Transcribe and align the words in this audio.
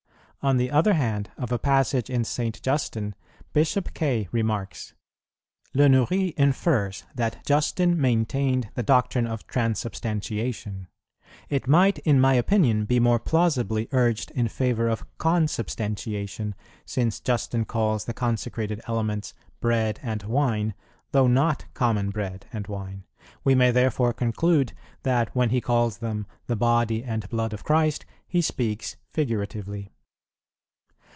On 0.43 0.57
the 0.57 0.71
other 0.71 0.93
hand, 0.93 1.29
of 1.37 1.51
a 1.51 1.59
passage 1.59 2.09
in 2.09 2.23
St. 2.23 2.59
Justin, 2.63 3.13
Bishop 3.53 3.93
Kaye 3.93 4.27
remarks, 4.31 4.95
"Le 5.75 5.87
Nourry 5.87 6.33
infers 6.35 7.03
that 7.13 7.45
Justin 7.45 8.01
maintained 8.01 8.69
the 8.73 8.81
doctrine 8.81 9.27
of 9.27 9.45
Transubstantiation; 9.45 10.87
it 11.47 11.67
might 11.67 11.99
in 11.99 12.19
my 12.19 12.33
opinion 12.33 12.85
be 12.85 12.99
more 12.99 13.19
plausibly 13.19 13.87
urged 13.91 14.31
in 14.31 14.47
favour 14.47 14.89
of 14.89 15.05
Consubstantiation, 15.19 16.55
since 16.87 17.19
Justin 17.19 17.63
calls 17.63 18.05
the 18.05 18.13
consecrated 18.15 18.81
elements 18.87 19.35
Bread 19.59 19.99
and 20.01 20.23
Wine, 20.23 20.73
though 21.11 21.27
not 21.27 21.65
common 21.75 22.09
bread 22.09 22.47
and 22.51 22.65
wine.[24:1]... 22.65 23.03
We 23.43 23.53
may 23.53 23.69
therefore 23.69 24.11
conclude 24.11 24.73
that, 25.03 25.35
when 25.35 25.51
he 25.51 25.61
calls 25.61 25.99
them 25.99 26.25
the 26.47 26.55
Body 26.55 27.03
and 27.03 27.29
Blood 27.29 27.53
of 27.53 27.63
Christ, 27.63 28.07
he 28.27 28.41
speaks 28.41 28.95
figuratively." 29.11 29.91